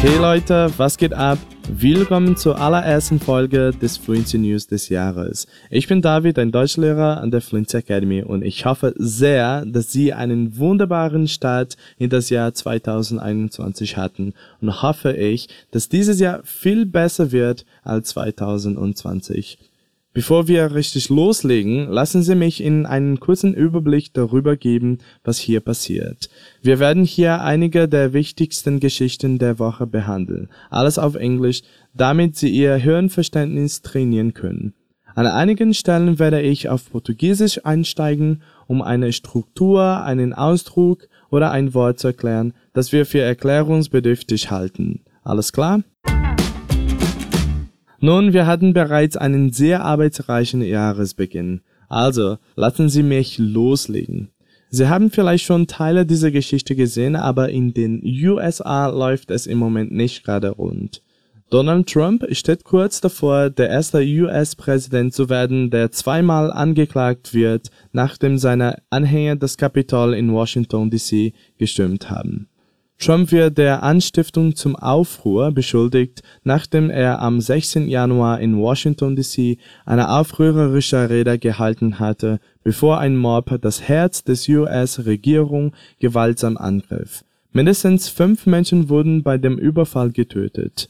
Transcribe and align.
Hey 0.00 0.16
Leute, 0.16 0.72
was 0.76 0.96
geht 0.96 1.12
ab? 1.12 1.38
Willkommen 1.68 2.36
zur 2.36 2.60
allerersten 2.60 3.18
Folge 3.18 3.72
des 3.72 3.96
Fluency 3.96 4.38
News 4.38 4.68
des 4.68 4.88
Jahres. 4.88 5.48
Ich 5.70 5.88
bin 5.88 6.00
David, 6.02 6.38
ein 6.38 6.52
Deutschlehrer 6.52 7.20
an 7.20 7.32
der 7.32 7.40
Fluency 7.40 7.78
Academy 7.78 8.22
und 8.22 8.42
ich 8.42 8.64
hoffe 8.64 8.94
sehr, 8.96 9.66
dass 9.66 9.90
Sie 9.90 10.12
einen 10.12 10.56
wunderbaren 10.56 11.26
Start 11.26 11.76
in 11.98 12.10
das 12.10 12.30
Jahr 12.30 12.54
2021 12.54 13.96
hatten 13.96 14.34
und 14.60 14.82
hoffe 14.82 15.14
ich, 15.14 15.48
dass 15.72 15.88
dieses 15.88 16.20
Jahr 16.20 16.42
viel 16.44 16.86
besser 16.86 17.32
wird 17.32 17.66
als 17.82 18.10
2020. 18.10 19.58
Bevor 20.18 20.48
wir 20.48 20.74
richtig 20.74 21.10
loslegen, 21.10 21.86
lassen 21.88 22.24
Sie 22.24 22.34
mich 22.34 22.60
Ihnen 22.60 22.86
einen 22.86 23.20
kurzen 23.20 23.54
Überblick 23.54 24.12
darüber 24.14 24.56
geben, 24.56 24.98
was 25.22 25.38
hier 25.38 25.60
passiert. 25.60 26.28
Wir 26.60 26.80
werden 26.80 27.04
hier 27.04 27.40
einige 27.42 27.86
der 27.86 28.12
wichtigsten 28.12 28.80
Geschichten 28.80 29.38
der 29.38 29.60
Woche 29.60 29.86
behandeln, 29.86 30.48
alles 30.70 30.98
auf 30.98 31.14
Englisch, 31.14 31.62
damit 31.94 32.34
Sie 32.34 32.48
Ihr 32.48 32.74
Hirnverständnis 32.74 33.82
trainieren 33.82 34.34
können. 34.34 34.74
An 35.14 35.28
einigen 35.28 35.72
Stellen 35.72 36.18
werde 36.18 36.42
ich 36.42 36.68
auf 36.68 36.90
Portugiesisch 36.90 37.64
einsteigen, 37.64 38.42
um 38.66 38.82
eine 38.82 39.12
Struktur, 39.12 40.02
einen 40.02 40.32
Ausdruck 40.32 41.06
oder 41.30 41.52
ein 41.52 41.74
Wort 41.74 42.00
zu 42.00 42.08
erklären, 42.08 42.54
das 42.72 42.90
wir 42.90 43.06
für 43.06 43.20
erklärungsbedürftig 43.20 44.50
halten. 44.50 45.04
Alles 45.22 45.52
klar? 45.52 45.84
Nun, 48.00 48.32
wir 48.32 48.46
hatten 48.46 48.72
bereits 48.72 49.16
einen 49.16 49.52
sehr 49.52 49.84
arbeitsreichen 49.84 50.62
Jahresbeginn. 50.62 51.62
Also, 51.88 52.38
lassen 52.54 52.88
Sie 52.88 53.02
mich 53.02 53.38
loslegen. 53.38 54.30
Sie 54.70 54.88
haben 54.88 55.10
vielleicht 55.10 55.44
schon 55.44 55.66
Teile 55.66 56.04
dieser 56.04 56.30
Geschichte 56.30 56.76
gesehen, 56.76 57.16
aber 57.16 57.48
in 57.48 57.72
den 57.72 58.02
USA 58.04 58.88
läuft 58.88 59.30
es 59.30 59.46
im 59.46 59.58
Moment 59.58 59.92
nicht 59.92 60.24
gerade 60.24 60.50
rund. 60.50 61.02
Donald 61.50 61.88
Trump 61.88 62.26
steht 62.32 62.64
kurz 62.64 63.00
davor, 63.00 63.48
der 63.48 63.70
erste 63.70 64.00
US-Präsident 64.00 65.14
zu 65.14 65.30
werden, 65.30 65.70
der 65.70 65.90
zweimal 65.90 66.52
angeklagt 66.52 67.32
wird, 67.32 67.70
nachdem 67.92 68.36
seine 68.36 68.82
Anhänger 68.90 69.36
das 69.36 69.56
Kapitol 69.56 70.12
in 70.12 70.30
Washington 70.30 70.90
DC 70.90 71.32
gestürmt 71.56 72.10
haben. 72.10 72.48
Trump 72.98 73.30
wird 73.30 73.58
der 73.58 73.84
Anstiftung 73.84 74.56
zum 74.56 74.74
Aufruhr 74.74 75.52
beschuldigt, 75.52 76.22
nachdem 76.42 76.90
er 76.90 77.22
am 77.22 77.40
16. 77.40 77.88
Januar 77.88 78.40
in 78.40 78.58
Washington 78.58 79.14
D.C. 79.14 79.58
eine 79.86 80.10
aufrührerische 80.10 81.08
Rede 81.08 81.38
gehalten 81.38 82.00
hatte, 82.00 82.40
bevor 82.64 82.98
ein 82.98 83.16
Mob 83.16 83.56
das 83.60 83.82
Herz 83.82 84.24
des 84.24 84.48
US-Regierung 84.48 85.74
gewaltsam 86.00 86.56
angriff. 86.56 87.24
Mindestens 87.52 88.08
fünf 88.08 88.46
Menschen 88.46 88.88
wurden 88.88 89.22
bei 89.22 89.38
dem 89.38 89.58
Überfall 89.58 90.10
getötet 90.10 90.88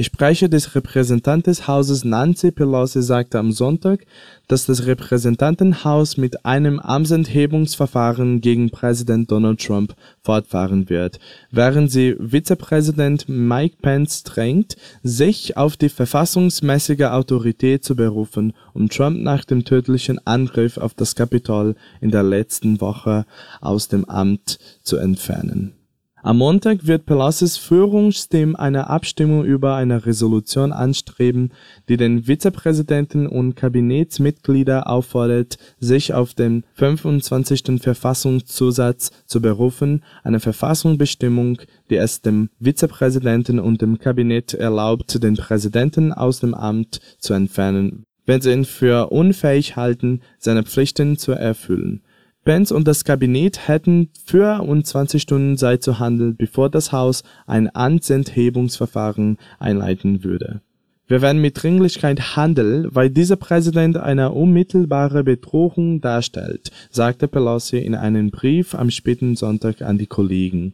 Sprecher 0.00 0.48
des 0.48 0.76
Repräsentantenhauses 0.76 2.04
Nancy 2.04 2.52
Pelosi 2.52 3.02
sagte 3.02 3.40
am 3.40 3.50
Sonntag, 3.50 4.06
dass 4.46 4.64
das 4.64 4.86
Repräsentantenhaus 4.86 6.16
mit 6.16 6.44
einem 6.44 6.78
Amtsenthebungsverfahren 6.78 8.40
gegen 8.40 8.70
Präsident 8.70 9.28
Donald 9.32 9.60
Trump 9.60 9.96
fortfahren 10.22 10.88
wird, 10.88 11.18
während 11.50 11.90
sie 11.90 12.14
Vizepräsident 12.20 13.28
Mike 13.28 13.78
Pence 13.82 14.22
drängt, 14.22 14.76
sich 15.02 15.56
auf 15.56 15.76
die 15.76 15.88
verfassungsmäßige 15.88 17.06
Autorität 17.06 17.82
zu 17.82 17.96
berufen, 17.96 18.52
um 18.74 18.88
Trump 18.88 19.20
nach 19.20 19.44
dem 19.44 19.64
tödlichen 19.64 20.24
Angriff 20.24 20.78
auf 20.78 20.94
das 20.94 21.16
Kapitol 21.16 21.74
in 22.00 22.12
der 22.12 22.22
letzten 22.22 22.80
Woche 22.80 23.26
aus 23.60 23.88
dem 23.88 24.04
Amt 24.04 24.60
zu 24.84 24.96
entfernen 24.96 25.77
am 26.22 26.38
Montag 26.38 26.86
wird 26.86 27.06
Pelosis 27.06 27.56
Führungsteam 27.56 28.56
eine 28.56 28.90
Abstimmung 28.90 29.44
über 29.44 29.76
eine 29.76 30.04
Resolution 30.04 30.72
anstreben, 30.72 31.52
die 31.88 31.96
den 31.96 32.24
Vizepräsidenten 32.24 33.28
und 33.28 33.54
Kabinettsmitglieder 33.54 34.90
auffordert, 34.90 35.58
sich 35.78 36.14
auf 36.14 36.34
den 36.34 36.64
25. 36.74 37.80
Verfassungszusatz 37.80 39.12
zu 39.26 39.40
berufen, 39.40 40.02
eine 40.24 40.40
Verfassungsbestimmung, 40.40 41.58
die 41.88 41.96
es 41.96 42.20
dem 42.20 42.50
Vizepräsidenten 42.60 43.60
und 43.60 43.80
dem 43.80 43.98
Kabinett 43.98 44.54
erlaubt, 44.54 45.22
den 45.22 45.36
Präsidenten 45.36 46.12
aus 46.12 46.40
dem 46.40 46.54
Amt 46.54 47.00
zu 47.20 47.32
entfernen, 47.32 48.06
wenn 48.26 48.40
sie 48.40 48.52
ihn 48.52 48.64
für 48.64 49.10
unfähig 49.10 49.76
halten, 49.76 50.22
seine 50.38 50.64
Pflichten 50.64 51.16
zu 51.16 51.30
erfüllen 51.30 52.02
Pence 52.48 52.72
und 52.72 52.88
das 52.88 53.04
Kabinett 53.04 53.68
hätten 53.68 54.08
24 54.24 55.20
Stunden 55.20 55.58
Zeit 55.58 55.82
zu 55.82 55.98
handeln, 55.98 56.34
bevor 56.34 56.70
das 56.70 56.92
Haus 56.92 57.22
ein 57.46 57.68
Amtsenthebungsverfahren 57.74 59.36
einleiten 59.58 60.24
würde. 60.24 60.62
Wir 61.08 61.20
werden 61.20 61.42
mit 61.42 61.62
Dringlichkeit 61.62 62.36
handeln, 62.36 62.88
weil 62.90 63.10
dieser 63.10 63.36
Präsident 63.36 63.98
eine 63.98 64.32
unmittelbare 64.32 65.24
Bedrohung 65.24 66.00
darstellt, 66.00 66.70
sagte 66.88 67.28
Pelosi 67.28 67.76
in 67.76 67.94
einem 67.94 68.30
Brief 68.30 68.74
am 68.74 68.90
späten 68.90 69.36
Sonntag 69.36 69.82
an 69.82 69.98
die 69.98 70.06
Kollegen. 70.06 70.72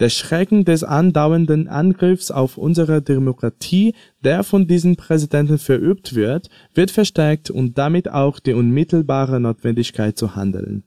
Der 0.00 0.10
Schrecken 0.10 0.64
des 0.64 0.82
andauernden 0.82 1.68
Angriffs 1.68 2.32
auf 2.32 2.56
unsere 2.56 3.02
Demokratie, 3.02 3.94
der 4.24 4.42
von 4.42 4.66
diesem 4.66 4.96
Präsidenten 4.96 5.58
verübt 5.58 6.16
wird, 6.16 6.48
wird 6.74 6.90
verstärkt 6.90 7.50
und 7.50 7.78
damit 7.78 8.10
auch 8.10 8.40
die 8.40 8.52
unmittelbare 8.52 9.38
Notwendigkeit 9.38 10.16
zu 10.16 10.34
handeln 10.34 10.82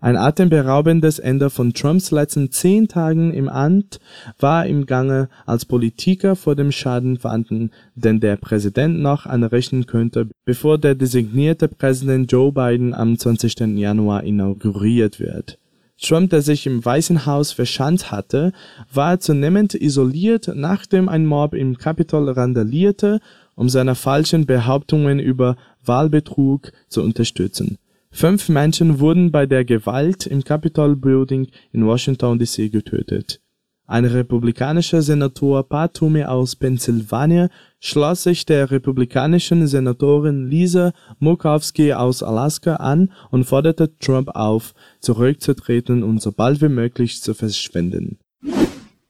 ein 0.00 0.16
atemberaubendes 0.16 1.18
Ende 1.18 1.50
von 1.50 1.74
Trumps 1.74 2.12
letzten 2.12 2.52
zehn 2.52 2.86
Tagen 2.86 3.34
im 3.34 3.48
Amt 3.48 3.98
war 4.38 4.64
im 4.66 4.86
Gange, 4.86 5.28
als 5.44 5.64
Politiker 5.64 6.36
vor 6.36 6.54
dem 6.54 6.70
Schaden 6.70 7.22
warnten, 7.24 7.72
den 7.96 8.20
der 8.20 8.36
Präsident 8.36 9.00
noch 9.00 9.26
anrichten 9.26 9.86
könnte, 9.86 10.28
bevor 10.44 10.78
der 10.78 10.94
designierte 10.94 11.66
Präsident 11.66 12.30
Joe 12.30 12.52
Biden 12.52 12.94
am 12.94 13.18
20. 13.18 13.60
Januar 13.76 14.22
inauguriert 14.22 15.18
wird. 15.18 15.58
Trump, 16.00 16.30
der 16.30 16.42
sich 16.42 16.66
im 16.66 16.84
Weißen 16.84 17.26
Haus 17.26 17.50
verschanzt 17.50 18.12
hatte, 18.12 18.52
war 18.92 19.18
zunehmend 19.18 19.74
isoliert, 19.74 20.52
nachdem 20.54 21.08
ein 21.08 21.26
Mob 21.26 21.54
im 21.54 21.76
Kapitol 21.76 22.30
randalierte, 22.30 23.18
um 23.56 23.68
seine 23.68 23.96
falschen 23.96 24.46
Behauptungen 24.46 25.18
über 25.18 25.56
Wahlbetrug 25.84 26.70
zu 26.88 27.02
unterstützen 27.02 27.78
Fünf 28.18 28.48
Menschen 28.48 28.98
wurden 28.98 29.30
bei 29.30 29.46
der 29.46 29.64
Gewalt 29.64 30.26
im 30.26 30.42
Capitol 30.42 30.96
Building 30.96 31.46
in 31.70 31.86
Washington 31.86 32.36
D.C. 32.36 32.68
getötet. 32.68 33.40
Ein 33.86 34.04
republikanischer 34.04 35.02
Senator 35.02 35.62
Pat 35.62 35.94
Toomey 35.94 36.24
aus 36.24 36.56
Pennsylvania 36.56 37.48
schloss 37.78 38.24
sich 38.24 38.44
der 38.44 38.72
republikanischen 38.72 39.68
Senatorin 39.68 40.48
Lisa 40.48 40.94
Murkowski 41.20 41.92
aus 41.92 42.24
Alaska 42.24 42.74
an 42.74 43.12
und 43.30 43.44
forderte 43.44 43.96
Trump 43.98 44.30
auf, 44.30 44.74
zurückzutreten 44.98 46.02
und 46.02 46.20
so 46.20 46.32
bald 46.32 46.60
wie 46.60 46.68
möglich 46.68 47.22
zu 47.22 47.34
verschwinden 47.34 48.18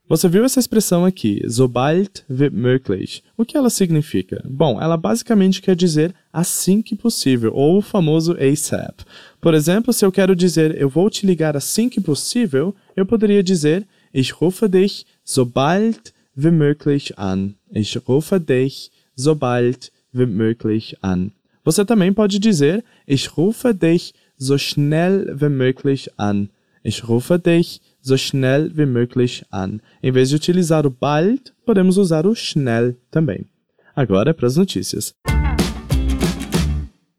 Você 0.08 0.26
viu 0.26 0.42
essa 0.42 0.58
expressão 0.58 1.04
aqui, 1.04 1.42
sobald 1.50 2.24
wird 2.30 2.54
möglich. 2.54 3.22
O 3.36 3.44
que 3.44 3.58
ela 3.58 3.68
significa? 3.68 4.42
Bom, 4.48 4.80
ela 4.80 4.96
basicamente 4.96 5.60
quer 5.60 5.76
dizer 5.76 6.14
assim 6.32 6.80
que 6.80 6.96
possível, 6.96 7.52
ou 7.54 7.76
o 7.76 7.82
famoso 7.82 8.34
ASAP. 8.40 9.04
Por 9.38 9.52
exemplo, 9.52 9.92
se 9.92 10.06
eu 10.06 10.10
quero 10.10 10.34
dizer 10.34 10.80
eu 10.80 10.88
vou 10.88 11.10
te 11.10 11.26
ligar 11.26 11.58
assim 11.58 11.90
que 11.90 12.00
possível, 12.00 12.74
eu 12.96 13.04
poderia 13.04 13.42
dizer 13.42 13.86
ich 14.14 14.32
rufe 14.32 14.66
dich 14.66 15.04
sobald 15.22 16.00
wie 16.34 16.50
möglich 16.50 17.12
an. 17.18 17.54
Ich 17.70 17.98
rufe 18.08 18.38
dich 18.38 18.90
sobald 19.14 19.90
wie 20.14 20.26
möglich 20.26 20.96
an. 21.02 21.30
Você 21.62 21.84
também 21.84 22.14
pode 22.14 22.38
dizer 22.38 22.82
ich 23.06 23.36
rufe 23.36 23.74
dich 23.74 24.14
so 24.38 24.56
schnell 24.56 25.36
wie 25.38 25.50
möglich 25.50 26.08
an. 26.16 26.48
Ich 26.82 27.06
rufe 27.06 27.38
dich 27.38 27.82
so 28.00 28.16
schnell 28.16 28.70
wie 28.76 28.86
möglich 28.86 29.44
an. 29.50 29.80
Em 30.02 30.12
vez 30.12 30.28
de 30.28 30.36
utilizar 30.36 30.86
o 30.86 30.90
bald, 30.90 31.54
podemos 31.64 31.96
usar 31.96 32.26
o 32.26 32.34
schnell 32.34 32.96
também. 33.10 33.46
Agora 33.94 34.32
para 34.32 34.46
as 34.46 34.56
notícias. 34.56 35.14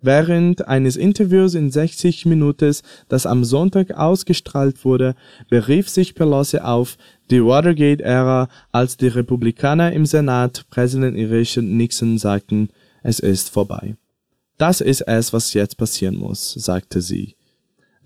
Während 0.02 0.66
eines 0.66 0.96
Interviews 0.96 1.56
in 1.56 1.72
60 1.72 2.26
Minuten, 2.26 2.74
das 3.10 3.26
am 3.26 3.44
Sonntag 3.44 3.92
ausgestrahlt 3.92 4.86
wurde, 4.86 5.14
berief 5.50 5.90
sich 5.90 6.16
Pelosi 6.16 6.60
auf 6.60 6.98
die 7.30 7.44
Watergate-Ära, 7.44 8.48
als 8.72 8.96
die 8.96 9.08
Republikaner 9.08 9.92
im 9.92 10.06
Senat 10.06 10.66
Präsident 10.70 11.18
Richard 11.18 11.66
Nixon 11.66 12.18
sagten, 12.18 12.70
es 13.04 13.20
ist 13.20 13.50
vorbei. 13.50 13.98
Das 14.58 14.80
ist 14.80 15.02
es, 15.02 15.34
was 15.34 15.54
jetzt 15.54 15.78
passieren 15.78 16.16
muss, 16.16 16.54
sagte 16.54 17.02
sie. 17.02 17.36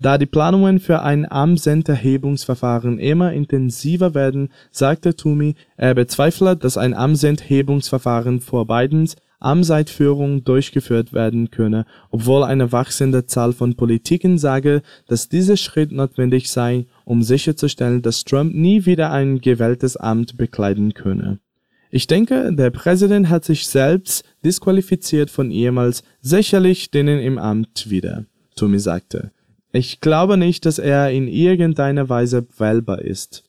Da 0.00 0.18
die 0.18 0.26
Planungen 0.26 0.80
für 0.80 1.02
ein 1.02 1.30
Amtsenthebungsverfahren 1.30 2.98
immer 2.98 3.32
intensiver 3.32 4.14
werden, 4.14 4.50
sagte 4.70 5.14
Toomey, 5.14 5.54
er 5.76 5.94
bezweifle, 5.94 6.56
dass 6.56 6.76
ein 6.76 6.94
Amtsenthebungsverfahren 6.94 8.40
vor 8.40 8.66
Bidens 8.66 9.16
Amtseinführung 9.44 10.42
durchgeführt 10.44 11.12
werden 11.12 11.50
könne, 11.50 11.84
obwohl 12.10 12.44
eine 12.44 12.72
wachsende 12.72 13.26
Zahl 13.26 13.52
von 13.52 13.74
Politikern 13.76 14.38
sage, 14.38 14.82
dass 15.06 15.28
dieser 15.28 15.58
Schritt 15.58 15.92
notwendig 15.92 16.50
sei, 16.50 16.86
um 17.04 17.22
sicherzustellen, 17.22 18.00
dass 18.00 18.24
Trump 18.24 18.54
nie 18.54 18.86
wieder 18.86 19.12
ein 19.12 19.40
gewähltes 19.40 19.96
Amt 19.96 20.38
bekleiden 20.38 20.94
könne. 20.94 21.40
Ich 21.90 22.06
denke, 22.06 22.52
der 22.54 22.70
Präsident 22.70 23.28
hat 23.28 23.44
sich 23.44 23.68
selbst 23.68 24.24
disqualifiziert 24.44 25.30
von 25.30 25.50
ehemals 25.50 26.02
sicherlich 26.20 26.90
denen 26.90 27.20
im 27.20 27.38
Amt 27.38 27.90
wieder, 27.90 28.24
Tommy 28.56 28.78
sagte. 28.78 29.30
Ich 29.76 30.00
glaube 30.00 30.36
nicht, 30.36 30.66
dass 30.66 30.78
er 30.78 31.10
in 31.10 31.26
irgendeiner 31.26 32.08
Weise 32.08 32.46
wählbar 32.58 33.02
ist. 33.02 33.42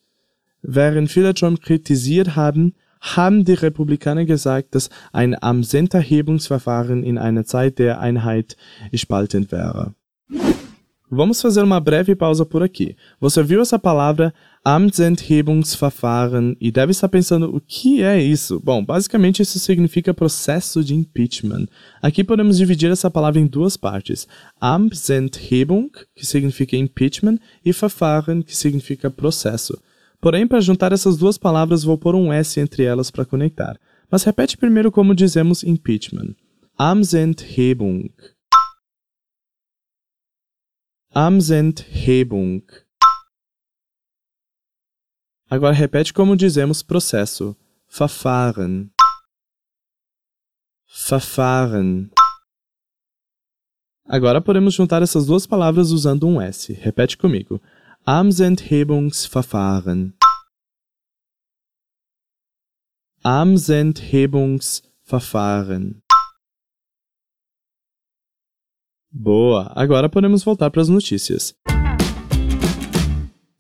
Während 0.64 1.12
viele 1.12 1.36
Trump 1.36 1.62
kritisiert 1.62 2.36
haben, 2.36 2.74
haben 3.00 3.46
die 3.46 3.54
Republikaner 3.54 4.26
gesagt, 4.26 4.74
dass 4.74 4.90
ein 5.14 5.40
Amtsenterhebungsverfahren 5.40 7.04
in 7.04 7.20
einer 7.20 7.46
Zeit 7.46 7.78
der 7.78 8.00
Einheit 8.00 8.58
spaltend 8.92 9.52
wäre. 9.52 9.94
Vamos 11.10 11.40
fazer 11.40 11.62
uma 11.62 11.80
breve 11.80 12.16
pausa 12.16 12.46
por 12.46 12.64
aqui. 12.64 12.96
Você 13.20 13.44
viu 13.44 13.62
essa 13.62 13.78
palavra 13.78 14.34
Amtsenthebungsverfahren 14.66 16.58
e 16.60 16.72
deve 16.72 16.92
estar 16.92 17.08
pensando 17.08 17.56
o 17.56 17.62
que 17.62 18.02
é 18.02 18.20
isso? 18.20 18.60
Bom, 18.60 18.84
basicamente 18.84 19.42
isso 19.42 19.60
significa 19.60 20.14
processo 20.14 20.84
de 20.84 20.96
impeachment. 20.96 21.68
Aqui 22.02 22.24
podemos 22.24 22.58
dividir 22.58 22.90
essa 22.90 23.12
palavra 23.12 23.40
em 23.40 23.46
duas 23.46 23.78
partes: 23.78 24.28
Amtsenthebung, 24.60 25.92
que 26.16 26.26
significa 26.26 26.76
impeachment, 26.76 27.38
e 27.64 27.72
Verfahren, 27.72 28.42
que 28.42 28.58
significa 28.58 29.12
processo. 29.12 29.80
Porém, 30.20 30.48
para 30.48 30.60
juntar 30.60 30.92
essas 30.92 31.18
duas 31.18 31.38
palavras, 31.38 31.84
vou 31.84 32.00
pôr 32.00 32.16
um 32.16 32.34
S 32.34 32.60
entre 32.60 32.84
elas 32.84 33.12
para 33.12 33.26
conectar. 33.26 33.78
Mas 34.10 34.24
repete 34.24 34.58
primeiro 34.58 34.92
como 34.92 35.14
dizemos 35.14 35.64
impeachment. 35.64 36.34
Amtsenthebung. 36.80 38.10
Amtsenthebung. 41.18 42.62
Agora 45.50 45.74
repete 45.74 46.14
como 46.14 46.36
dizemos 46.36 46.84
processo. 46.84 47.56
Verfahren. 47.88 48.92
Verfahren. 50.86 52.12
Agora 54.06 54.42
podemos 54.42 54.74
juntar 54.74 55.02
essas 55.02 55.28
duas 55.28 55.48
palavras 55.48 55.92
usando 55.92 56.28
um 56.28 56.42
S. 56.42 56.74
Repete 56.74 57.18
comigo. 57.18 57.62
Amtsenthebungsverfahren. 58.06 60.14
Amtsenthebungsverfahren. 63.24 66.05
Boa! 69.18 69.72
Agora 69.74 70.10
podemos 70.10 70.44
voltar 70.44 70.70
para 70.70 70.82
as 70.82 70.90
notícias. 70.90 71.56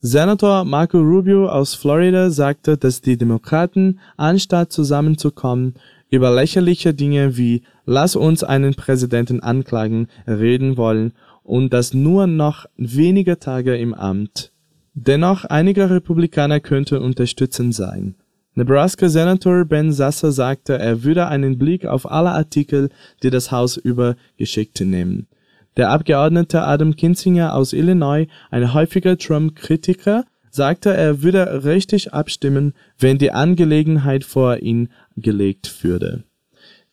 Senator 0.02 0.66
Marco 0.66 1.00
Rubio 1.00 1.48
aus 1.48 1.74
Florida 1.74 2.30
sagte, 2.30 2.78
dass 2.78 3.00
die 3.00 3.18
Demokraten, 3.18 4.00
anstatt 4.18 4.74
zusammenzukommen, 4.74 5.75
über 6.10 6.30
lächerliche 6.30 6.94
Dinge 6.94 7.38
wie 7.38 7.63
Lass 7.86 8.18
uns 8.18 8.44
einen 8.44 8.75
Präsidenten 8.75 9.40
anklagen 9.40 10.07
reden 10.28 10.75
wollen 10.75 11.13
und 11.44 11.72
das 11.72 11.94
nur 11.94 12.28
noch 12.28 12.66
wenige 12.75 13.40
Tage 13.40 13.78
im 13.78 13.94
Amt. 13.94 14.52
Dennoch 14.94 15.46
einige 15.46 15.90
Republikaner 15.90 16.60
könnten 16.60 16.98
unterstützend 16.98 17.74
sein. 17.74 18.16
Nebraska-Senator 18.56 19.63
Ben 19.63 19.94
Sasser 19.94 20.34
sagte, 20.34 20.78
er 20.78 21.04
würde 21.04 21.28
einen 21.28 21.57
Blick 21.57 21.86
auf 21.86 22.12
alle 22.12 22.31
Artikel, 22.31 22.90
die 23.24 23.30
das 23.30 23.52
Haus 23.52 23.78
übergeschickt 23.78 24.81
nehmen. 24.81 25.28
Der 25.77 25.89
Abgeordnete 25.89 26.63
Adam 26.63 26.95
Kinzinger 26.95 27.54
aus 27.54 27.74
Illinois, 27.74 28.27
ein 28.51 28.74
häufiger 28.74 29.18
Trump-Kritiker, 29.18 30.25
sagte, 30.50 30.94
er 30.94 31.22
würde 31.22 31.66
richtig 31.66 32.13
abstimmen, 32.13 32.74
wenn 32.98 33.18
die 33.18 33.31
Angelegenheit 33.31 34.24
vor 34.24 34.57
ihn 34.57 34.89
gelegt 35.18 35.83
würde 35.83 36.24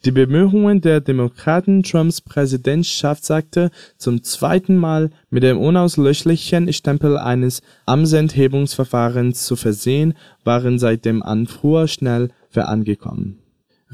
die 0.05 0.11
Bemühungen 0.11 0.81
der 0.81 1.01
Demokraten, 1.01 1.83
Trumps 1.83 2.21
Präsidentschaftsakte 2.21 3.71
zum 3.97 4.23
zweiten 4.23 4.77
Mal 4.77 5.11
mit 5.31 5.43
dem 5.43 5.59
unauslöschlichen 5.59 6.73
Stempel 6.73 7.17
eines 7.17 7.63
Amtsenthebungsverfahrens 7.87 9.47
zu 9.47 9.57
versehen, 9.57 10.15
waren 10.45 10.79
seit 10.79 11.05
dem 11.05 11.23
Anfuhr 11.23 11.87
schnell 11.87 12.31
vorangekommen. 12.51 13.42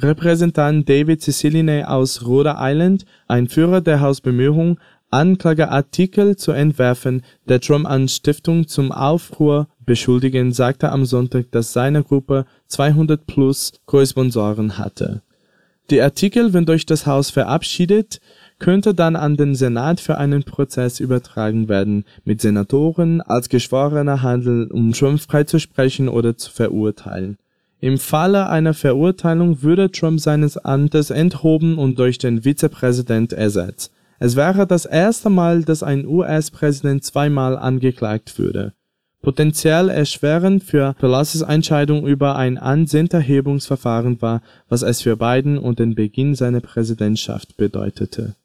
Repräsentant 0.01 0.89
David 0.89 1.23
Cicilline 1.23 1.89
aus 1.89 2.25
Rhode 2.27 2.57
Island, 2.59 3.05
ein 3.27 3.49
Führer 3.49 3.81
der 3.81 4.01
Hausbemühungen, 4.01 4.79
Anklageartikel 5.11 6.37
zu 6.37 6.53
entwerfen, 6.53 7.23
der 7.49 7.61
Trump 7.61 7.89
an 7.89 8.09
Stiftung 8.09 8.69
zum 8.69 8.93
Aufruhr 8.93 9.69
beschuldigen, 9.87 10.53
sagte 10.53 10.91
am 10.91 11.05
Sonntag, 11.07 11.51
dass 11.51 11.73
seine 11.73 12.03
Gruppe 12.03 12.45
200 12.67 13.27
plus 13.27 13.73
Korresponsoren 13.87 14.79
hatte 14.79 15.23
die 15.91 16.03
Artikel, 16.03 16.53
wenn 16.53 16.67
durch 16.67 16.85
das 16.85 17.07
Haus 17.07 17.31
verabschiedet, 17.31 18.21
könnte 18.59 18.95
dann 18.95 19.17
an 19.17 19.37
den 19.37 19.55
Senat 19.55 20.01
für 20.01 20.19
einen 20.19 20.43
Prozess 20.43 21.01
übertragen 21.01 21.69
werden, 21.69 22.05
mit 22.25 22.43
Senatoren 22.43 23.23
als 23.23 23.49
geschworener 23.49 24.23
handeln, 24.23 24.71
um 24.71 24.93
Trump 24.93 25.21
freizusprechen 25.21 26.09
oder 26.09 26.37
zu 26.37 26.51
verurteilen. 26.51 27.39
Im 27.81 27.99
Falle 27.99 28.49
einer 28.49 28.75
Verurteilung 28.75 29.63
würde 29.63 29.91
Trump 29.91 30.21
seines 30.21 30.57
Amtes 30.59 31.11
enthoben 31.11 31.79
und 31.79 31.99
durch 31.99 32.19
den 32.19 32.43
Vizepräsident 32.43 33.33
ersetzt. 33.33 33.93
Es 34.19 34.35
wäre 34.35 34.67
das 34.67 34.85
erste 34.85 35.31
Mal, 35.31 35.63
dass 35.63 35.83
ein 35.83 36.07
US-Präsident 36.07 37.05
zweimal 37.05 37.57
angeklagt 37.57 38.39
würde 38.39 38.73
Potenziell 39.21 39.89
erschwerend 39.89 40.63
für 40.63 40.95
Pelosi's 40.95 41.43
Entscheidung 41.43 42.07
über 42.07 42.37
ein 42.37 42.57
Ansenderhebungsverfahren 42.57 44.23
war, 44.23 44.43
was 44.69 44.83
es 44.83 45.03
für 45.03 45.17
Biden 45.17 45.59
und 45.59 45.81
den 45.81 45.97
Beginn 45.97 46.37
seiner 46.37 46.61
Präsidentschaft 46.61 47.57
bedeutete. 47.57 48.37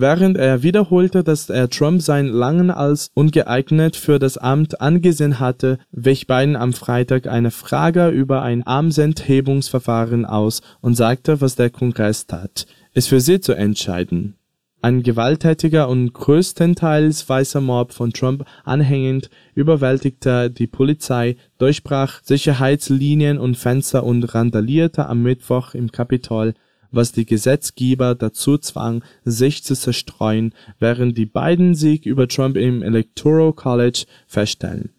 Während 0.00 0.38
er 0.38 0.62
wiederholte, 0.62 1.22
dass 1.22 1.50
er 1.50 1.68
Trump 1.68 2.00
sein 2.00 2.26
Langen 2.26 2.70
als 2.70 3.10
ungeeignet 3.12 3.96
für 3.96 4.18
das 4.18 4.38
Amt 4.38 4.80
angesehen 4.80 5.40
hatte, 5.40 5.78
wich 5.92 6.26
Biden 6.26 6.56
am 6.56 6.72
Freitag 6.72 7.26
eine 7.26 7.50
Frage 7.50 8.08
über 8.08 8.40
ein 8.40 8.66
Amtsenthebungsverfahren 8.66 10.24
aus 10.24 10.62
und 10.80 10.94
sagte, 10.94 11.42
was 11.42 11.54
der 11.54 11.68
Kongress 11.68 12.26
tat, 12.26 12.66
es 12.94 13.08
für 13.08 13.20
sie 13.20 13.40
zu 13.40 13.52
entscheiden. 13.52 14.36
Ein 14.80 15.02
gewalttätiger 15.02 15.86
und 15.90 16.14
größtenteils 16.14 17.28
weißer 17.28 17.60
Mob 17.60 17.92
von 17.92 18.14
Trump 18.14 18.46
anhängend 18.64 19.28
überwältigte 19.54 20.50
die 20.50 20.66
Polizei, 20.66 21.36
durchbrach 21.58 22.22
Sicherheitslinien 22.22 23.36
und 23.36 23.58
Fenster 23.58 24.04
und 24.04 24.34
randalierte 24.34 25.04
am 25.04 25.22
Mittwoch 25.22 25.74
im 25.74 25.92
Kapitol, 25.92 26.54
was 26.90 27.12
die 27.12 27.26
Gesetzgeber 27.26 28.14
dazu 28.14 28.58
zwang, 28.58 29.02
sich 29.24 29.64
zu 29.64 29.74
zerstreuen, 29.74 30.54
während 30.78 31.16
die 31.16 31.26
beiden 31.26 31.74
Sieg 31.74 32.06
über 32.06 32.28
Trump 32.28 32.56
im 32.56 32.82
Electoral 32.82 33.52
College 33.52 34.04
feststellen. 34.26 34.90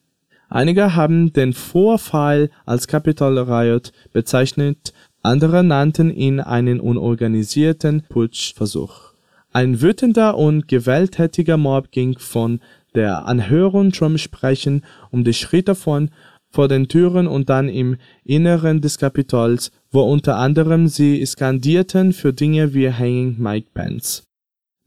Einige 0.49 0.95
haben 0.95 1.31
den 1.33 1.53
Vorfall 1.53 2.49
als 2.65 2.87
Capitol 2.87 3.39
Riot 3.39 3.91
bezeichnet, 4.11 4.93
andere 5.23 5.63
nannten 5.63 6.09
ihn 6.13 6.39
einen 6.39 6.79
unorganisierten 6.79 8.03
Putschversuch 8.09 9.11
ein 9.53 9.81
wütender 9.81 10.37
und 10.37 10.67
gewalttätiger 10.67 11.57
Mob 11.57 11.91
ging 11.91 12.17
von 12.17 12.61
der 12.95 13.25
Anhörung 13.25 13.91
Trump 13.91 14.19
sprechen, 14.19 14.83
um 15.11 15.23
die 15.23 15.33
Schritte 15.33 15.75
von 15.75 16.09
vor 16.51 16.67
den 16.67 16.87
Türen 16.87 17.27
und 17.27 17.49
dann 17.49 17.69
im 17.69 17.97
Inneren 18.23 18.81
des 18.81 18.97
Kapitols, 18.97 19.71
wo 19.89 20.01
unter 20.01 20.37
anderem 20.37 20.87
sie 20.87 21.25
skandierten 21.25 22.13
für 22.13 22.33
Dinge 22.33 22.73
wie 22.73 22.91
Hanging 22.91 23.37
Mike 23.39 23.69
Pence. 23.73 24.23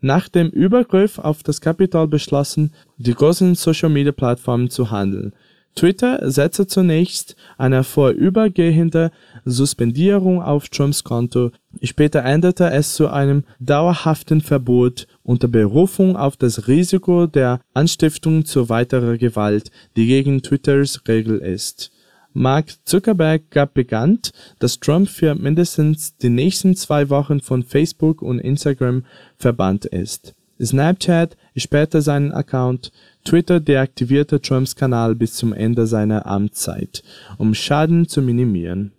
Nach 0.00 0.28
dem 0.28 0.50
Übergriff 0.50 1.18
auf 1.18 1.42
das 1.42 1.60
Kapitol 1.60 2.08
beschlossen 2.08 2.72
die 2.98 3.14
großen 3.14 3.54
Social-Media-Plattformen 3.54 4.68
zu 4.68 4.90
handeln 4.90 5.32
Twitter 5.74 6.30
setzte 6.30 6.66
zunächst 6.66 7.34
eine 7.58 7.82
vorübergehende 7.82 9.10
Suspendierung 9.44 10.40
auf 10.40 10.68
Trumps 10.68 11.02
Konto, 11.02 11.50
später 11.82 12.24
änderte 12.24 12.70
es 12.70 12.94
zu 12.94 13.08
einem 13.08 13.44
dauerhaften 13.58 14.40
Verbot 14.40 15.08
unter 15.24 15.48
Berufung 15.48 16.16
auf 16.16 16.36
das 16.36 16.68
Risiko 16.68 17.26
der 17.26 17.60
Anstiftung 17.72 18.44
zu 18.44 18.68
weiterer 18.68 19.16
Gewalt, 19.18 19.70
die 19.96 20.06
gegen 20.06 20.42
Twitters 20.42 21.02
Regel 21.08 21.38
ist. 21.38 21.90
Mark 22.32 22.66
Zuckerberg 22.84 23.50
gab 23.50 23.74
bekannt, 23.74 24.32
dass 24.58 24.80
Trump 24.80 25.08
für 25.08 25.34
mindestens 25.34 26.16
die 26.16 26.30
nächsten 26.30 26.74
zwei 26.74 27.08
Wochen 27.08 27.40
von 27.40 27.62
Facebook 27.62 28.22
und 28.22 28.40
Instagram 28.40 29.04
verbannt 29.38 29.84
ist. 29.84 30.34
Snapchat 30.60 31.36
sperrte 31.56 32.02
seinen 32.02 32.32
Account, 32.32 32.92
Twitter 33.24 33.58
deaktivierte 33.58 34.40
Trumps 34.40 34.76
Kanal 34.76 35.14
bis 35.14 35.34
zum 35.34 35.54
Ende 35.54 35.86
seiner 35.86 36.26
Amtszeit, 36.26 37.02
um 37.38 37.54
Schaden 37.54 38.06
zu 38.06 38.20
minimieren. 38.20 38.92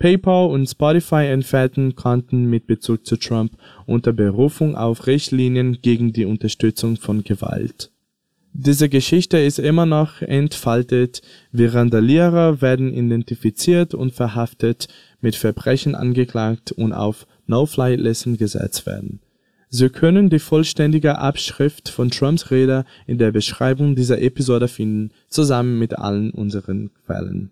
PayPal 0.00 0.50
und 0.50 0.68
Spotify 0.68 1.26
entfernten 1.26 1.94
Konten 1.94 2.50
mit 2.50 2.66
Bezug 2.66 3.06
zu 3.06 3.16
Trump 3.16 3.52
unter 3.86 4.12
Berufung 4.12 4.76
auf 4.76 5.06
Richtlinien 5.06 5.80
gegen 5.80 6.12
die 6.12 6.24
Unterstützung 6.24 6.96
von 6.96 7.22
Gewalt. 7.22 7.90
Diese 8.52 8.88
Geschichte 8.88 9.38
ist 9.38 9.60
immer 9.60 9.86
noch 9.86 10.22
entfaltet, 10.22 11.22
wie 11.52 11.66
Randalierer 11.66 12.60
werden 12.60 12.92
identifiziert 12.92 13.94
und 13.94 14.12
verhaftet, 14.12 14.88
mit 15.20 15.36
Verbrechen 15.36 15.94
angeklagt 15.94 16.72
und 16.72 16.92
auf 16.92 17.26
No-Fly-Listen 17.46 18.36
gesetzt 18.36 18.86
werden. 18.86 19.20
Sie 19.70 19.90
können 19.90 20.30
die 20.30 20.38
vollständige 20.38 21.18
Abschrift 21.18 21.90
von 21.90 22.10
Trumps 22.10 22.50
Rede 22.50 22.84
in 23.06 23.18
der 23.18 23.32
Beschreibung 23.32 23.96
dieser 23.96 24.20
Episode 24.20 24.66
finden, 24.66 25.10
zusammen 25.28 25.78
mit 25.78 25.98
allen 25.98 26.30
unseren 26.30 26.90
Quellen. 27.04 27.50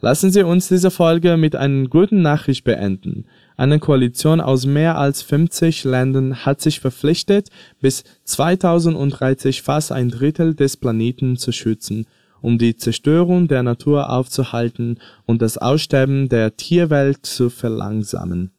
Lassen 0.00 0.32
Sie 0.32 0.42
uns 0.42 0.68
diese 0.68 0.90
Folge 0.90 1.36
mit 1.36 1.54
einer 1.54 1.88
guten 1.88 2.22
Nachricht 2.22 2.64
beenden. 2.64 3.24
Eine 3.56 3.78
Koalition 3.78 4.40
aus 4.40 4.66
mehr 4.66 4.98
als 4.98 5.22
50 5.22 5.84
Ländern 5.84 6.44
hat 6.44 6.60
sich 6.60 6.80
verpflichtet, 6.80 7.50
bis 7.80 8.02
2030 8.24 9.62
fast 9.62 9.92
ein 9.92 10.10
Drittel 10.10 10.54
des 10.54 10.76
Planeten 10.76 11.36
zu 11.36 11.52
schützen, 11.52 12.06
um 12.40 12.58
die 12.58 12.76
Zerstörung 12.76 13.46
der 13.46 13.62
Natur 13.62 14.10
aufzuhalten 14.10 14.98
und 15.26 15.40
das 15.40 15.58
Aussterben 15.58 16.28
der 16.28 16.56
Tierwelt 16.56 17.24
zu 17.24 17.48
verlangsamen. 17.48 18.50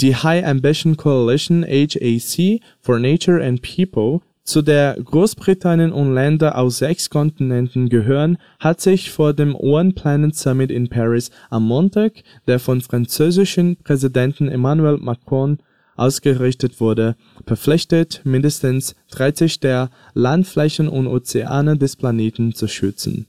Die 0.00 0.14
High 0.14 0.44
Ambition 0.44 0.98
Coalition 0.98 1.64
HAC 1.64 2.60
for 2.80 2.98
Nature 2.98 3.42
and 3.42 3.62
People 3.62 4.20
zu 4.44 4.60
der 4.60 4.96
Großbritannien 5.02 5.90
und 5.90 6.14
Länder 6.14 6.58
aus 6.58 6.78
sechs 6.78 7.08
Kontinenten 7.08 7.88
gehören, 7.88 8.36
hat 8.60 8.80
sich 8.82 9.10
vor 9.10 9.32
dem 9.32 9.56
One 9.56 9.92
Planet 9.92 10.36
Summit 10.36 10.70
in 10.70 10.88
Paris 10.88 11.30
am 11.48 11.66
Montag, 11.66 12.12
der 12.46 12.60
von 12.60 12.82
französischen 12.82 13.76
Präsidenten 13.76 14.48
Emmanuel 14.48 14.98
Macron 14.98 15.58
ausgerichtet 15.96 16.78
wurde, 16.78 17.16
verpflichtet, 17.46 18.20
mindestens 18.24 18.94
30 19.12 19.60
der 19.60 19.88
Landflächen 20.12 20.88
und 20.88 21.06
Ozeane 21.06 21.76
des 21.78 21.96
Planeten 21.96 22.54
zu 22.54 22.68
schützen. 22.68 23.28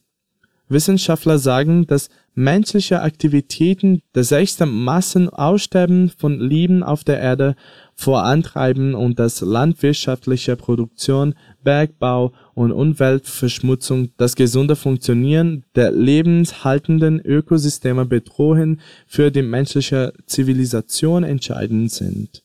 Wissenschaftler 0.69 1.39
sagen, 1.39 1.87
dass 1.87 2.09
menschliche 2.35 3.01
Aktivitäten 3.01 4.01
das 4.13 4.29
sechste 4.29 4.65
Massenaussterben 4.65 6.09
von 6.09 6.39
Leben 6.39 6.83
auf 6.83 7.03
der 7.03 7.19
Erde 7.19 7.55
vorantreiben 7.95 8.93
und 8.93 9.17
dass 9.17 9.41
landwirtschaftliche 9.41 10.55
Produktion, 10.55 11.33
Bergbau 11.63 12.33
und 12.53 12.71
Umweltverschmutzung 12.71 14.09
das 14.17 14.35
gesunde 14.35 14.75
Funktionieren 14.75 15.63
der 15.75 15.91
lebenshaltenden 15.91 17.19
Ökosysteme 17.19 18.05
bedrohen, 18.05 18.81
für 19.07 19.31
die 19.31 19.41
menschliche 19.41 20.13
Zivilisation 20.27 21.23
entscheidend 21.23 21.91
sind 21.91 22.43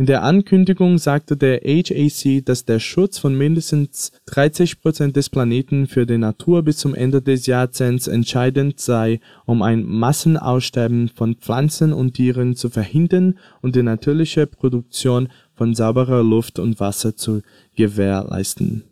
in 0.00 0.06
der 0.06 0.22
Ankündigung 0.22 0.96
sagte 0.96 1.36
der 1.36 1.60
HAC, 1.62 2.42
dass 2.46 2.64
der 2.64 2.78
Schutz 2.78 3.18
von 3.18 3.36
mindestens 3.36 4.12
30 4.28 4.80
Prozent 4.80 5.14
des 5.14 5.28
Planeten 5.28 5.88
für 5.88 6.06
die 6.06 6.16
Natur 6.16 6.62
bis 6.62 6.78
zum 6.78 6.94
Ende 6.94 7.20
des 7.20 7.44
Jahrzehnts 7.44 8.08
entscheidend 8.08 8.80
sei, 8.80 9.20
um 9.44 9.60
ein 9.60 9.84
Massenaussterben 9.84 11.10
von 11.10 11.34
Pflanzen 11.34 11.92
und 11.92 12.14
Tieren 12.14 12.56
zu 12.56 12.70
verhindern 12.70 13.38
und 13.60 13.76
die 13.76 13.82
natürliche 13.82 14.46
Produktion 14.46 15.28
von 15.54 15.74
sauberer 15.74 16.22
Luft 16.22 16.58
und 16.58 16.80
Wasser 16.80 17.14
zu 17.14 17.42
gewährleisten 17.76 18.89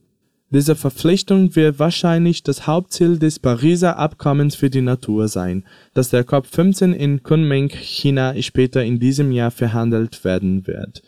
diese 0.51 0.77
Verpflichtung 0.77 1.55
wird 1.57 1.79
wahrscheinlich 1.79 2.43
das 2.43 2.67
Hauptziel 2.67 3.19
des 3.19 3.39
Pariser 3.39 3.99
Abkommens 3.99 4.55
für 4.55 4.71
die 4.71 4.81
Natur 4.81 5.29
sein, 5.29 5.65
das 5.93 6.09
der 6.09 6.27
COP15 6.27 6.93
in 6.93 7.23
Kunming, 7.23 7.69
China 7.69 8.35
später 8.41 8.83
in 8.83 8.99
diesem 8.99 9.31
Jahr 9.31 9.51
verhandelt 9.51 10.25
werden 10.25 10.67
wird. 10.67 11.03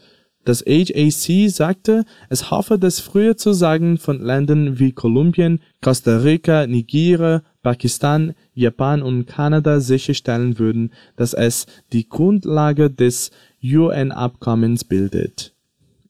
Das 0.44 0.64
HAC 0.66 1.50
sagte, 1.50 2.04
es 2.30 2.50
hoffe 2.50 2.78
das 2.78 3.00
frühe 3.00 3.36
Zusagen 3.36 3.98
von 3.98 4.20
Ländern 4.20 4.78
wie 4.78 4.92
Kolumbien, 4.92 5.60
Costa 5.82 6.18
Rica, 6.18 6.66
Nigeria, 6.66 7.42
Pakistan, 7.62 8.34
Japan 8.54 9.02
und 9.02 9.26
Kanada 9.26 9.80
sicherstellen 9.80 10.58
würden, 10.58 10.92
dass 11.16 11.34
es 11.34 11.66
die 11.92 12.08
Grundlage 12.08 12.90
des 12.90 13.30
UN-Abkommens 13.62 14.84
bildet. 14.84 15.54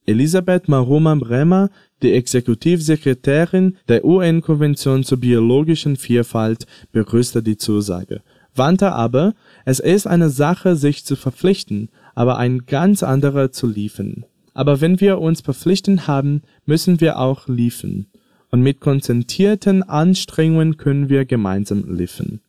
Elisabeth 0.06 0.68
Maroma 0.68 1.14
Bremer 1.16 1.70
die 2.02 2.12
Exekutivsekretärin 2.12 3.76
der 3.88 4.04
UN-Konvention 4.04 5.04
zur 5.04 5.18
biologischen 5.18 5.96
Vielfalt 5.96 6.66
begrüßte 6.92 7.42
die 7.42 7.56
Zusage, 7.56 8.22
wandte 8.54 8.92
aber, 8.92 9.34
es 9.64 9.80
ist 9.80 10.06
eine 10.06 10.30
Sache, 10.30 10.76
sich 10.76 11.04
zu 11.04 11.16
verpflichten, 11.16 11.90
aber 12.14 12.38
ein 12.38 12.66
ganz 12.66 13.02
anderer 13.02 13.52
zu 13.52 13.66
liefern. 13.66 14.24
Aber 14.54 14.80
wenn 14.80 15.00
wir 15.00 15.20
uns 15.20 15.40
verpflichten 15.40 16.06
haben, 16.06 16.42
müssen 16.66 17.00
wir 17.00 17.18
auch 17.18 17.48
liefern. 17.48 18.06
Und 18.50 18.62
mit 18.62 18.80
konzentrierten 18.80 19.84
Anstrengungen 19.84 20.76
können 20.76 21.08
wir 21.08 21.24
gemeinsam 21.24 21.84
liefern 21.96 22.40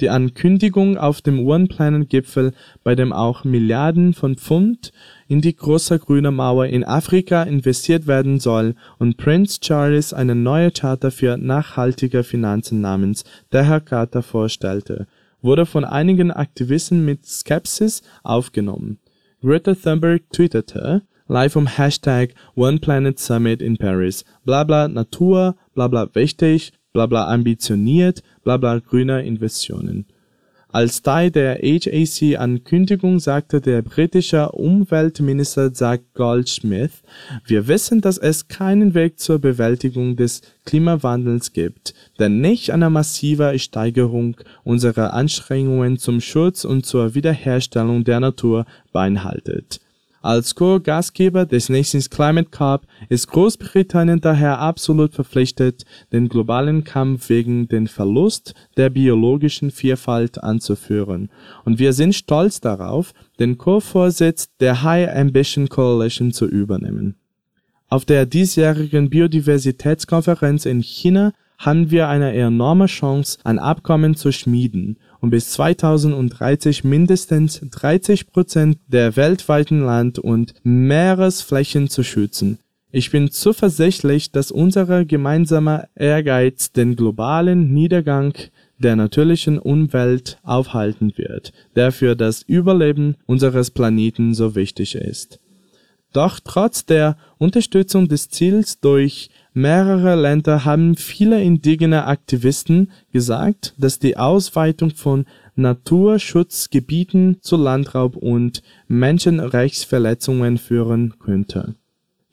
die 0.00 0.10
Ankündigung 0.10 0.96
auf 0.96 1.20
dem 1.20 1.46
One-Planet-Gipfel, 1.46 2.52
bei 2.82 2.94
dem 2.94 3.12
auch 3.12 3.44
Milliarden 3.44 4.14
von 4.14 4.36
Pfund 4.36 4.92
in 5.28 5.40
die 5.40 5.54
Große 5.54 5.98
Grüne 5.98 6.30
Mauer 6.30 6.66
in 6.66 6.84
Afrika 6.84 7.42
investiert 7.42 8.06
werden 8.06 8.40
soll 8.40 8.74
und 8.98 9.16
Prince 9.16 9.60
Charles 9.60 10.12
eine 10.12 10.34
neue 10.34 10.70
Charta 10.70 11.10
für 11.10 11.36
nachhaltige 11.36 12.24
Finanzen 12.24 12.80
namens 12.80 13.24
der 13.52 13.80
Charta 13.80 14.22
vorstellte, 14.22 15.06
wurde 15.42 15.66
von 15.66 15.84
einigen 15.84 16.30
Aktivisten 16.30 17.04
mit 17.04 17.26
Skepsis 17.26 18.02
aufgenommen. 18.22 18.98
Greta 19.42 19.74
Thunberg 19.74 20.22
twitterte, 20.32 21.02
live 21.28 21.52
vom 21.52 21.66
Hashtag 21.66 22.34
One 22.56 22.78
Planet 22.78 23.18
Summit 23.18 23.62
in 23.62 23.76
Paris, 23.76 24.24
blabla 24.44 24.88
Natur, 24.88 25.56
blabla 25.74 26.08
wichtig, 26.14 26.72
blabla 26.92 27.26
ambitioniert, 27.28 28.22
blabla 28.42 28.78
grüner 28.78 29.22
Investitionen. 29.22 30.06
Als 30.72 31.02
Teil 31.02 31.32
der 31.32 31.56
HAC-Ankündigung 31.56 33.18
sagte 33.18 33.60
der 33.60 33.82
britische 33.82 34.50
Umweltminister 34.50 35.72
Zach 35.74 35.98
Goldsmith, 36.14 37.02
wir 37.44 37.66
wissen, 37.66 38.00
dass 38.00 38.18
es 38.18 38.46
keinen 38.46 38.94
Weg 38.94 39.18
zur 39.18 39.40
Bewältigung 39.40 40.14
des 40.14 40.42
Klimawandels 40.64 41.52
gibt, 41.52 41.94
der 42.20 42.28
nicht 42.28 42.70
eine 42.70 42.88
massive 42.88 43.58
Steigerung 43.58 44.36
unserer 44.62 45.12
Anstrengungen 45.12 45.98
zum 45.98 46.20
Schutz 46.20 46.64
und 46.64 46.86
zur 46.86 47.16
Wiederherstellung 47.16 48.04
der 48.04 48.20
Natur 48.20 48.64
beinhaltet 48.92 49.80
als 50.22 50.54
Co-Gastgeber 50.54 51.46
des 51.46 51.68
nächsten 51.68 52.00
Climate 52.00 52.50
Cup 52.50 52.86
ist 53.08 53.28
Großbritannien 53.28 54.20
daher 54.20 54.58
absolut 54.58 55.14
verpflichtet, 55.14 55.84
den 56.12 56.28
globalen 56.28 56.84
Kampf 56.84 57.28
wegen 57.30 57.68
den 57.68 57.86
Verlust 57.86 58.54
der 58.76 58.90
biologischen 58.90 59.70
Vielfalt 59.70 60.42
anzuführen, 60.42 61.30
und 61.64 61.78
wir 61.78 61.92
sind 61.92 62.14
stolz 62.14 62.60
darauf, 62.60 63.12
den 63.38 63.56
Co-Vorsitz 63.56 64.50
der 64.60 64.82
High 64.82 65.08
Ambition 65.14 65.68
Coalition 65.68 66.32
zu 66.32 66.46
übernehmen. 66.46 67.16
Auf 67.88 68.04
der 68.04 68.26
diesjährigen 68.26 69.10
Biodiversitätskonferenz 69.10 70.66
in 70.66 70.80
China 70.80 71.32
haben 71.58 71.90
wir 71.90 72.08
eine 72.08 72.32
enorme 72.32 72.86
Chance, 72.86 73.38
ein 73.44 73.58
Abkommen 73.58 74.14
zu 74.14 74.32
schmieden 74.32 74.98
und 75.20 75.30
bis 75.30 75.50
2030 75.50 76.84
mindestens 76.84 77.60
30 77.70 78.26
Prozent 78.28 78.78
der 78.88 79.16
weltweiten 79.16 79.84
Land- 79.84 80.18
und 80.18 80.54
Meeresflächen 80.62 81.88
zu 81.88 82.02
schützen. 82.02 82.58
Ich 82.92 83.10
bin 83.10 83.30
zuversichtlich, 83.30 84.32
dass 84.32 84.50
unser 84.50 85.04
gemeinsamer 85.04 85.86
Ehrgeiz 85.94 86.72
den 86.72 86.96
globalen 86.96 87.72
Niedergang 87.72 88.34
der 88.78 88.96
natürlichen 88.96 89.58
Umwelt 89.58 90.38
aufhalten 90.42 91.12
wird, 91.16 91.52
der 91.76 91.92
für 91.92 92.16
das 92.16 92.42
Überleben 92.42 93.16
unseres 93.26 93.70
Planeten 93.70 94.34
so 94.34 94.56
wichtig 94.56 94.96
ist. 94.96 95.38
Doch 96.12 96.40
trotz 96.42 96.84
der 96.84 97.16
Unterstützung 97.38 98.08
des 98.08 98.28
Ziels 98.28 98.80
durch 98.80 99.30
mehrere 99.52 100.14
Länder 100.14 100.64
haben 100.64 100.96
viele 100.96 101.42
indigene 101.42 102.06
Aktivisten 102.06 102.90
gesagt, 103.12 103.74
dass 103.78 103.98
die 103.98 104.16
Ausweitung 104.16 104.90
von 104.90 105.26
Naturschutzgebieten 105.56 107.38
zu 107.40 107.56
Landraub 107.56 108.16
und 108.16 108.62
Menschenrechtsverletzungen 108.88 110.58
führen 110.58 111.14
könnte. 111.18 111.74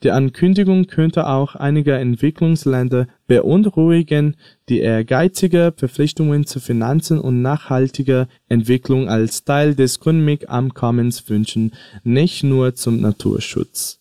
Die 0.04 0.12
Ankündigung 0.12 0.86
könnte 0.86 1.26
auch 1.26 1.56
einige 1.56 1.94
Entwicklungsländer 1.94 3.08
beunruhigen, 3.26 4.36
die 4.68 4.78
ehrgeizige 4.78 5.74
Verpflichtungen 5.76 6.46
zu 6.46 6.60
Finanzen 6.60 7.18
und 7.18 7.42
nachhaltiger 7.42 8.28
Entwicklung 8.48 9.08
als 9.08 9.44
Teil 9.44 9.74
des 9.74 9.98
Kunming-Abkommens 9.98 11.28
wünschen, 11.28 11.72
nicht 12.04 12.44
nur 12.44 12.76
zum 12.76 13.00
Naturschutz 13.00 13.97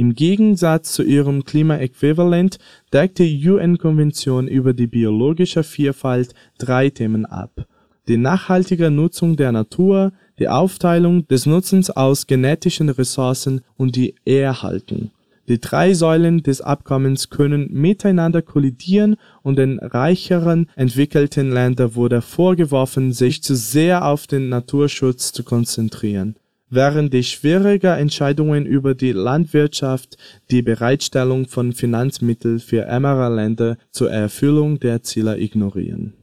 im 0.00 0.14
Gegensatz 0.14 0.94
zu 0.94 1.02
ihrem 1.02 1.44
Klimaäquivalent 1.44 2.58
deckt 2.90 3.18
die 3.18 3.46
UN-Konvention 3.46 4.48
über 4.48 4.72
die 4.72 4.86
biologische 4.86 5.62
Vielfalt 5.62 6.32
drei 6.56 6.88
Themen 6.88 7.26
ab: 7.26 7.66
die 8.08 8.16
nachhaltige 8.16 8.90
Nutzung 8.90 9.36
der 9.36 9.52
Natur, 9.52 10.12
die 10.38 10.48
Aufteilung 10.48 11.28
des 11.28 11.44
Nutzens 11.44 11.90
aus 11.90 12.26
genetischen 12.26 12.88
Ressourcen 12.88 13.60
und 13.76 13.94
die 13.94 14.14
Erhaltung. 14.24 15.10
Die 15.48 15.60
drei 15.60 15.92
Säulen 15.92 16.42
des 16.42 16.62
Abkommens 16.62 17.28
können 17.28 17.68
miteinander 17.70 18.40
kollidieren 18.40 19.16
und 19.42 19.58
den 19.58 19.78
reicheren 19.80 20.70
entwickelten 20.76 21.50
Ländern 21.50 21.94
wurde 21.94 22.22
vorgeworfen, 22.22 23.12
sich 23.12 23.42
zu 23.42 23.54
sehr 23.54 24.06
auf 24.06 24.26
den 24.26 24.48
Naturschutz 24.48 25.32
zu 25.32 25.44
konzentrieren, 25.44 26.36
während 26.70 27.12
die 27.12 27.24
schwieriger 27.24 27.98
Entscheidungen 27.98 28.64
über 28.64 28.94
die 28.94 29.12
Landwirtschaft 29.12 30.16
die 30.50 30.62
Bereitstellung 30.62 31.48
von 31.48 31.72
Finanzmitteln 31.72 32.60
für 32.60 32.82
ärmere 32.82 33.34
Länder 33.34 33.76
zur 33.90 34.10
Erfüllung 34.10 34.80
der 34.80 35.02
Ziele 35.02 35.38
ignorieren. 35.38 36.14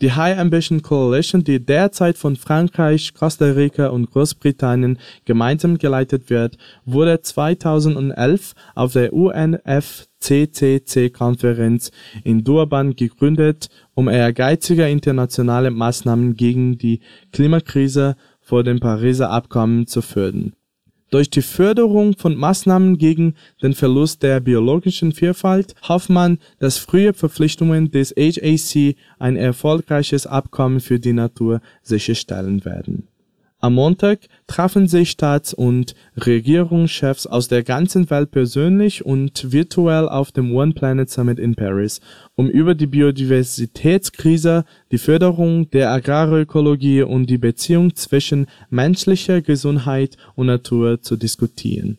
Die 0.00 0.12
High 0.12 0.38
Ambition 0.38 0.80
Coalition, 0.80 1.42
die 1.42 1.58
derzeit 1.58 2.18
von 2.18 2.36
Frankreich, 2.36 3.14
Costa 3.14 3.46
Rica 3.46 3.88
und 3.88 4.12
Großbritannien 4.12 4.96
gemeinsam 5.24 5.76
geleitet 5.76 6.30
wird, 6.30 6.56
wurde 6.84 7.20
2011 7.20 8.54
auf 8.76 8.92
der 8.92 9.12
UNFCCC-Konferenz 9.12 11.90
in 12.22 12.44
Durban 12.44 12.94
gegründet, 12.94 13.70
um 13.94 14.08
ehrgeizige 14.08 14.88
internationale 14.88 15.72
Maßnahmen 15.72 16.36
gegen 16.36 16.78
die 16.78 17.00
Klimakrise 17.32 18.14
vor 18.48 18.64
dem 18.64 18.80
Pariser 18.80 19.28
Abkommen 19.28 19.86
zu 19.86 20.00
fördern. 20.00 20.54
Durch 21.10 21.28
die 21.28 21.42
Förderung 21.42 22.16
von 22.16 22.34
Maßnahmen 22.34 22.96
gegen 22.96 23.34
den 23.62 23.74
Verlust 23.74 24.22
der 24.22 24.40
biologischen 24.40 25.12
Vielfalt 25.12 25.74
hofft 25.86 26.08
man, 26.08 26.38
dass 26.58 26.78
frühe 26.78 27.12
Verpflichtungen 27.12 27.90
des 27.90 28.14
HAC 28.16 28.96
ein 29.18 29.36
erfolgreiches 29.36 30.26
Abkommen 30.26 30.80
für 30.80 30.98
die 30.98 31.12
Natur 31.12 31.60
sicherstellen 31.82 32.64
werden. 32.64 33.08
Am 33.60 33.74
Montag 33.74 34.20
trafen 34.46 34.86
sich 34.86 35.10
Staats- 35.10 35.52
und 35.52 35.94
Regierungschefs 36.16 37.26
aus 37.26 37.48
der 37.48 37.64
ganzen 37.64 38.08
Welt 38.08 38.30
persönlich 38.30 39.04
und 39.04 39.52
virtuell 39.52 40.08
auf 40.08 40.30
dem 40.30 40.54
One 40.54 40.74
Planet 40.74 41.10
Summit 41.10 41.40
in 41.40 41.54
Paris, 41.54 42.00
um 42.38 42.48
über 42.48 42.74
die 42.76 42.86
Biodiversitätskrise, 42.86 44.64
die 44.92 44.98
Förderung 44.98 45.68
der 45.70 45.90
Agrarökologie 45.90 47.02
und 47.02 47.28
die 47.28 47.36
Beziehung 47.36 47.96
zwischen 47.96 48.46
menschlicher 48.70 49.42
Gesundheit 49.42 50.16
und 50.36 50.46
Natur 50.46 51.02
zu 51.02 51.16
diskutieren 51.16 51.98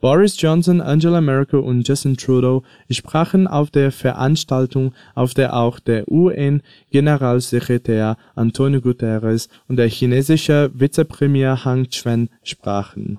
Boris 0.00 0.40
Johnson, 0.40 0.80
Angela 0.80 1.20
Merkel 1.20 1.60
und 1.60 1.86
Justin 1.88 2.16
Trudeau 2.16 2.64
sprachen 2.90 3.46
auf 3.46 3.70
der 3.70 3.92
Veranstaltung, 3.92 4.92
auf 5.14 5.34
der 5.34 5.56
auch 5.56 5.78
der 5.78 6.10
UN-Generalsekretär 6.10 8.16
Antonio 8.34 8.80
Guterres 8.80 9.48
und 9.68 9.76
der 9.76 9.88
chinesische 9.88 10.72
Vizepremier 10.74 11.64
Han 11.64 11.88
Zhuan 11.90 12.28
sprachen. 12.42 13.18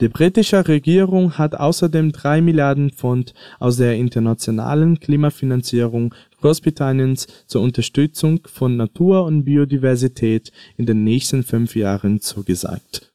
Die 0.00 0.08
britische 0.08 0.68
Regierung 0.68 1.38
hat 1.38 1.56
außerdem 1.56 2.12
drei 2.12 2.40
Milliarden 2.40 2.90
Pfund 2.90 3.34
aus 3.58 3.78
der 3.78 3.96
internationalen 3.96 5.00
Klimafinanzierung 5.00 6.14
Großbritanniens 6.40 7.26
zur 7.46 7.62
Unterstützung 7.62 8.40
von 8.46 8.76
Natur 8.76 9.24
und 9.24 9.44
Biodiversität 9.44 10.52
in 10.76 10.86
den 10.86 11.02
nächsten 11.02 11.42
fünf 11.42 11.74
Jahren 11.74 12.20
zugesagt. 12.20 13.12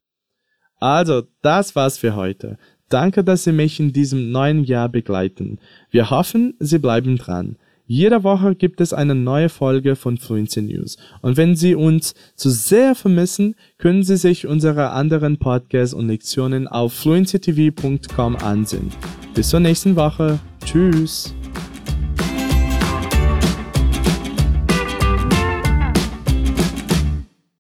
Also, 0.80 1.24
das 1.42 1.74
war's 1.78 1.98
für 1.98 2.16
heute. 2.18 2.58
Danke, 2.90 3.24
dass 3.24 3.46
Sie 3.46 3.54
mich 3.54 3.80
in 3.80 3.94
diesem 3.94 4.32
neuen 4.32 4.66
Jahr 4.66 4.90
begleiten. 4.90 5.60
Wir 5.90 6.10
hoffen, 6.10 6.54
Sie 6.60 6.80
bleiben 6.80 7.18
dran. 7.18 7.56
Jede 7.86 8.24
Woche 8.24 8.56
gibt 8.56 8.80
es 8.80 8.94
eine 8.94 9.14
neue 9.14 9.50
Folge 9.50 9.98
von 9.98 10.18
Fluency 10.18 10.62
News. 10.62 10.98
Und 11.22 11.36
wenn 11.36 11.56
Sie 11.56 11.76
uns 11.76 12.16
zu 12.36 12.50
sehr 12.50 12.96
vermissen, 12.96 13.56
können 13.78 14.04
Sie 14.04 14.16
sich 14.16 14.48
unsere 14.48 14.92
anderen 14.92 15.38
Podcasts 15.38 15.94
und 15.94 16.08
Lektionen 16.08 16.68
auf 16.68 16.94
fluencytv.com 16.94 18.38
ansehen. 18.38 18.90
Bis 19.36 19.50
zur 19.50 19.60
nächsten 19.60 19.98
Woche. 19.98 20.40
Tschüss. 20.64 21.36